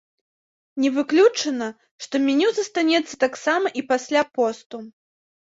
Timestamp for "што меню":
2.05-2.49